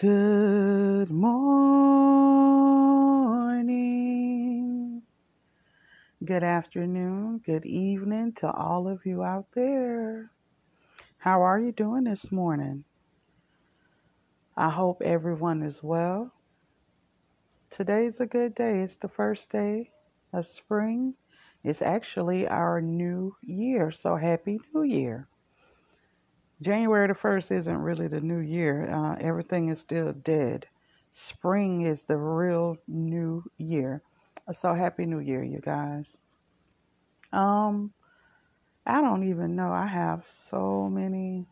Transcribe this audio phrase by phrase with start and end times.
[0.00, 1.42] Good morning,
[6.24, 10.30] good afternoon, good evening to all of you out there.
[11.16, 12.84] How are you doing this morning?
[14.56, 16.32] I hope everyone is well.
[17.68, 18.82] Today's a good day.
[18.82, 19.90] It's the first day
[20.32, 21.14] of spring.
[21.64, 25.26] It's actually our new year, so happy new year.
[26.60, 28.88] January the 1st isn't really the new year.
[28.90, 30.66] Uh, everything is still dead.
[31.12, 34.02] Spring is the real new year.
[34.52, 36.16] So happy new year, you guys.
[37.32, 37.92] Um,
[38.86, 39.70] I don't even know.
[39.70, 41.46] I have so many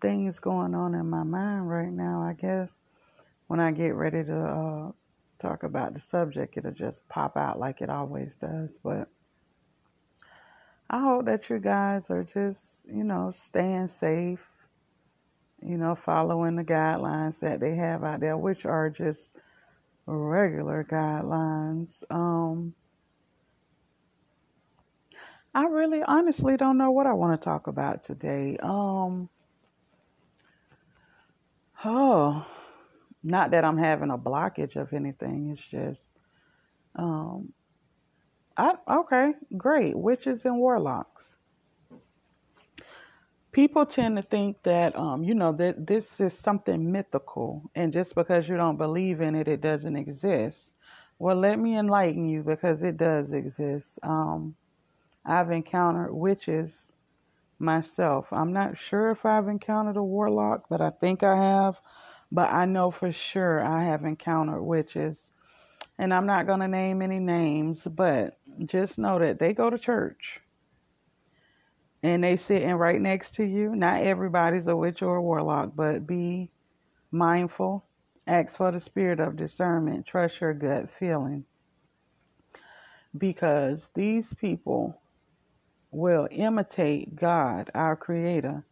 [0.00, 2.22] things going on in my mind right now.
[2.22, 2.78] I guess
[3.46, 4.92] when I get ready to uh,
[5.38, 8.78] talk about the subject, it'll just pop out like it always does.
[8.78, 9.08] But
[10.92, 14.46] I hope that you guys are just, you know, staying safe,
[15.62, 19.34] you know, following the guidelines that they have out there, which are just
[20.04, 22.02] regular guidelines.
[22.10, 22.74] Um,
[25.54, 28.58] I really honestly don't know what I want to talk about today.
[28.62, 29.30] Um,
[31.86, 32.46] oh,
[33.22, 35.48] not that I'm having a blockage of anything.
[35.50, 36.12] It's just,
[36.96, 37.54] um,
[38.56, 39.96] I, okay, great.
[39.96, 41.36] Witches and warlocks.
[43.52, 48.14] People tend to think that, um, you know, that this is something mythical, and just
[48.14, 50.74] because you don't believe in it, it doesn't exist.
[51.18, 53.98] Well, let me enlighten you because it does exist.
[54.02, 54.56] Um,
[55.24, 56.94] I've encountered witches
[57.58, 58.32] myself.
[58.32, 61.76] I'm not sure if I've encountered a warlock, but I think I have.
[62.32, 65.30] But I know for sure I have encountered witches.
[65.98, 69.78] And I'm not going to name any names, but just know that they go to
[69.78, 70.40] church
[72.02, 73.74] and they sitting right next to you.
[73.76, 76.50] Not everybody's a witch or a warlock, but be
[77.10, 77.84] mindful.
[78.26, 80.06] Ask for the spirit of discernment.
[80.06, 81.44] Trust your gut feeling.
[83.16, 85.00] Because these people
[85.90, 88.64] will imitate God, our creator.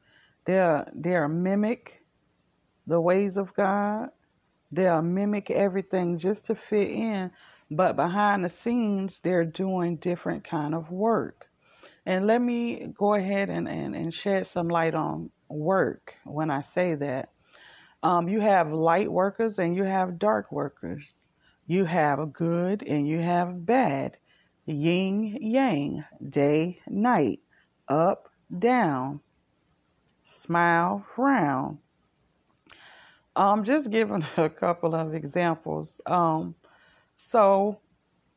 [0.46, 2.02] They'll, they'll mimic
[2.86, 4.08] the ways of God.
[4.72, 7.30] They'll mimic everything just to fit in
[7.70, 11.48] but behind the scenes they're doing different kind of work.
[12.06, 16.62] And let me go ahead and, and, and shed some light on work when i
[16.62, 17.30] say that.
[18.02, 21.14] Um, you have light workers and you have dark workers.
[21.66, 24.16] You have good and you have bad.
[24.66, 27.40] Yin yang day night
[27.88, 29.20] up down
[30.24, 31.78] smile frown.
[33.36, 36.00] I'm um just giving a couple of examples.
[36.06, 36.54] Um
[37.22, 37.78] so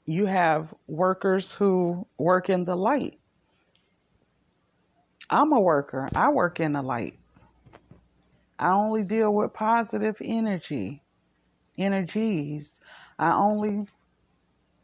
[0.06, 3.18] you have workers who work in the light.
[5.30, 6.10] I'm a worker.
[6.14, 7.18] I work in the light.
[8.60, 11.02] I only deal with positive energy,
[11.78, 12.82] energies.
[13.18, 13.88] I only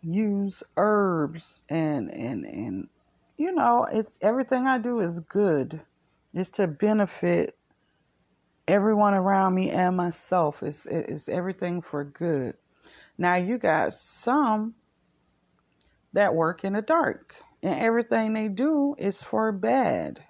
[0.01, 2.87] use herbs and and and
[3.37, 5.79] you know, it's everything I do is good.
[6.33, 7.57] It's to benefit
[8.67, 10.63] everyone around me and myself.
[10.63, 12.55] It's it's everything for good.
[13.19, 14.75] Now you got some
[16.13, 20.23] that work in the dark, and everything they do is for bad.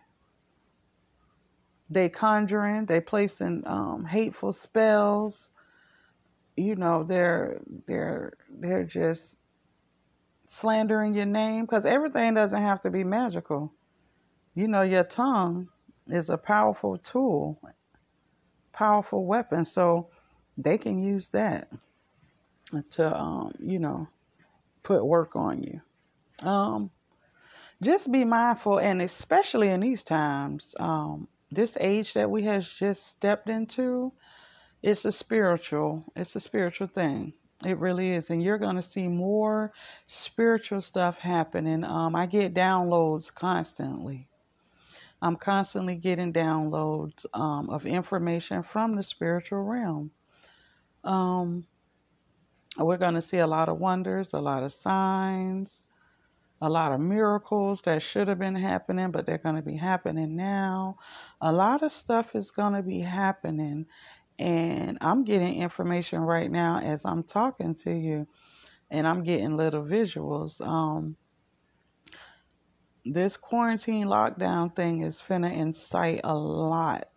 [1.92, 5.52] They conjuring, they placing um, hateful spells.
[6.58, 9.38] You know, they're they're they're just
[10.48, 13.72] slandering your name because everything doesn't have to be magical.
[14.56, 15.70] You know, your tongue
[16.08, 17.62] is a powerful tool,
[18.74, 20.10] powerful weapon, so
[20.58, 21.70] they can use that
[22.92, 24.08] to um, you know
[24.84, 25.82] put work on you.
[26.48, 26.90] Um,
[27.82, 33.08] just be mindful, and especially in these times, um, this age that we have just
[33.08, 34.12] stepped into,
[34.84, 37.34] it's a spiritual, it's a spiritual thing.
[37.66, 39.74] It really is, and you're to see more
[40.08, 41.84] spiritual stuff happening.
[41.84, 44.28] Um, I get downloads constantly.
[45.22, 50.12] I'm constantly getting downloads um, of information from the spiritual realm.
[51.04, 51.66] Um,
[52.78, 55.86] we're going to see a lot of wonders, a lot of signs,
[56.62, 60.36] a lot of miracles that should have been happening, but they're going to be happening
[60.36, 60.98] now.
[61.42, 63.86] A lot of stuff is going to be happening.
[64.38, 68.28] And I'm getting information right now as I'm talking to you,
[68.90, 70.66] and I'm getting little visuals.
[70.66, 71.18] Um,
[73.06, 77.10] this quarantine lockdown thing is finna incite a lot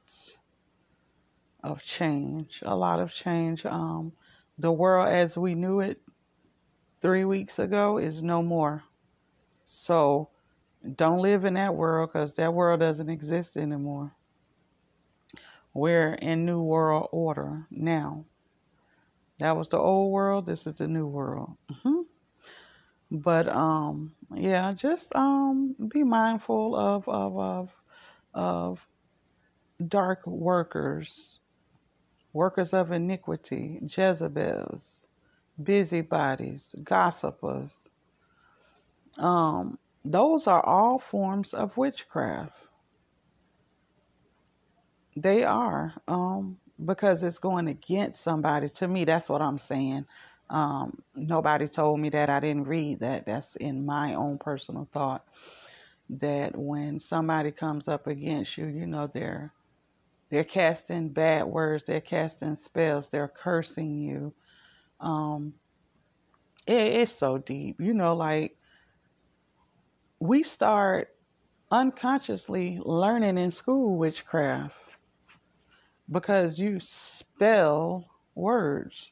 [1.62, 3.64] of change, a lot of change.
[3.66, 4.12] Um,
[4.58, 6.00] the world as we knew it
[7.00, 8.82] three weeks ago is no more.
[9.64, 10.28] So
[10.96, 14.14] don't live in that world because that world doesn't exist anymore.
[15.74, 18.24] We're in New World Order now.
[19.38, 20.46] That was the old world.
[20.46, 21.56] This is the new world.
[21.72, 22.02] Mm-hmm.
[23.10, 27.70] But um, yeah, just um, be mindful of of of
[28.34, 28.86] of
[29.88, 31.38] dark workers,
[32.32, 34.82] workers of iniquity, Jezebels,
[35.62, 37.76] busybodies, gossipers.
[39.18, 42.54] Um, those are all forms of witchcraft.
[45.16, 48.68] They are, um, because it's going against somebody.
[48.70, 50.06] To me, that's what I'm saying.
[50.50, 52.30] Um, nobody told me that.
[52.30, 53.26] I didn't read that.
[53.26, 55.24] That's in my own personal thought.
[56.10, 59.52] That when somebody comes up against you, you know they're
[60.32, 64.32] they're casting bad words, they're casting spells, they're cursing you.
[64.98, 65.52] Um,
[66.66, 68.14] it, it's so deep, you know.
[68.14, 68.56] Like
[70.20, 71.14] we start
[71.70, 74.74] unconsciously learning in school witchcraft
[76.10, 79.10] because you spell words.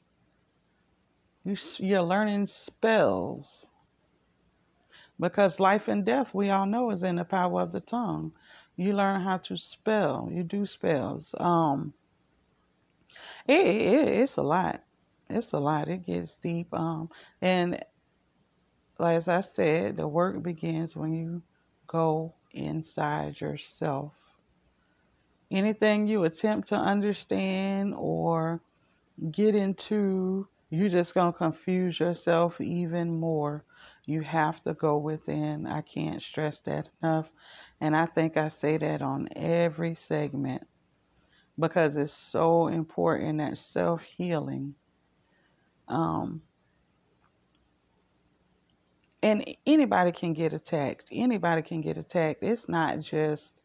[1.45, 3.67] You, you're learning spells.
[5.21, 8.33] Because life and death, we all know, is in the power of the tongue.
[8.81, 10.29] You learn how to spell.
[10.33, 11.35] You do spells.
[11.39, 11.93] Um,
[13.47, 14.83] it, it, it's a lot.
[15.29, 15.89] It's a lot.
[15.89, 16.73] It gets deep.
[16.73, 17.11] Um,
[17.43, 17.85] and
[18.99, 21.43] as I said, the work begins when you
[21.87, 24.13] go inside yourself
[25.51, 28.61] anything you attempt to understand or
[29.31, 33.65] get into, you're just going to confuse yourself even more.
[34.07, 35.67] You have to go within.
[35.67, 37.31] I can't stress that enough.
[37.81, 40.67] And I think I say that on every segment
[41.59, 44.75] because it's so important that self healing.
[45.89, 46.43] Um,
[49.23, 51.07] and anybody can get attacked.
[51.13, 52.43] Anybody can get attacked.
[52.43, 53.61] It's not just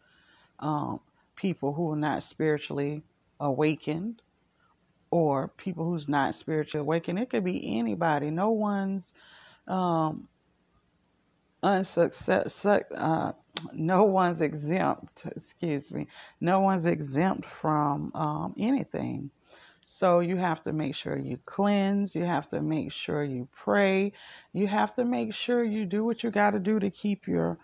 [0.59, 0.99] um,
[1.35, 3.03] people who are not spiritually
[3.39, 4.21] awakened
[5.11, 7.19] or people who's not spiritually awakened.
[7.19, 8.31] It could be anybody.
[8.31, 9.13] No one's
[9.67, 10.27] um,
[11.63, 13.33] unsuccess, uh,
[13.73, 16.07] no one's exempt, excuse me,
[16.41, 19.29] no one's exempt from um, anything.
[19.87, 24.13] So you have to make sure you cleanse, you have to make sure you pray,
[24.53, 27.59] you have to make sure you do what you got to do to keep your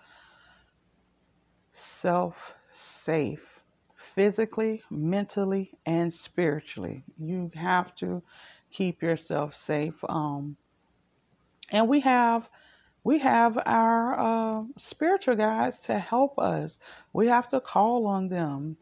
[1.74, 3.64] self safe
[3.96, 7.04] physically, mentally, and spiritually.
[7.20, 8.22] You have to
[8.72, 9.96] keep yourself safe.
[10.08, 10.58] Um,
[11.72, 12.50] and we have
[13.04, 16.78] we have our uh, spiritual guides to help us.
[17.14, 18.78] We have to call on them.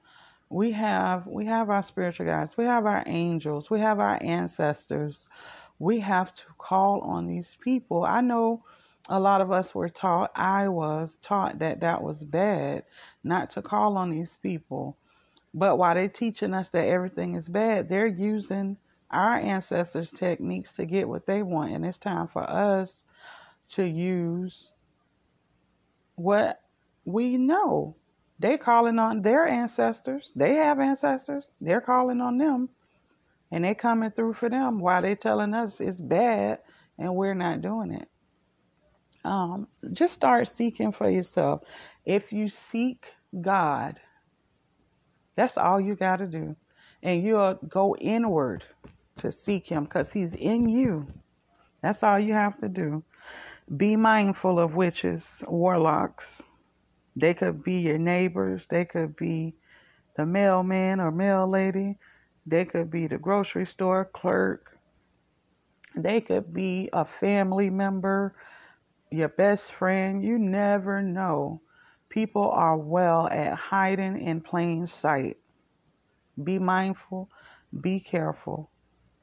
[0.50, 2.58] We have we have our spiritual guides.
[2.58, 3.70] We have our angels.
[3.70, 5.28] We have our ancestors.
[5.80, 8.04] We have to call on these people.
[8.04, 8.64] I know
[9.08, 10.32] a lot of us were taught.
[10.36, 12.84] I was taught that that was bad,
[13.24, 14.98] not to call on these people.
[15.54, 18.78] But while they're teaching us that everything is bad, they're using
[19.12, 21.72] our ancestors' techniques to get what they want.
[21.72, 23.04] And it's time for us
[23.72, 24.72] to use
[26.16, 26.62] what
[27.06, 27.96] we know.
[28.40, 30.32] They're calling on their ancestors.
[30.36, 31.52] They have ancestors.
[31.60, 32.70] They're calling on them.
[33.52, 36.60] And they're coming through for them while they're telling us it's bad
[36.98, 38.08] and we're not doing it.
[39.26, 41.64] Um, just start seeking for yourself.
[42.06, 43.12] If you seek
[43.42, 44.00] God,
[45.36, 46.56] that's all you got to do.
[47.02, 48.64] And you'll go inward
[49.20, 51.08] to seek Him because He's in you.
[51.82, 53.04] That's all you have to do.
[53.78, 56.44] Be mindful of witches, warlocks.
[57.16, 59.56] They could be your neighbors, they could be
[60.16, 61.98] the mailman or mail lady,
[62.46, 64.78] they could be the grocery store clerk,
[65.96, 68.36] they could be a family member,
[69.12, 70.24] your best friend.
[70.24, 71.62] You never know
[72.10, 75.38] People are well at hiding in plain sight.
[76.44, 77.30] Be mindful,
[77.82, 78.72] be careful,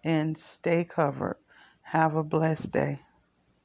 [0.06, 1.38] and stay covered.
[1.82, 3.05] Have a blessed day.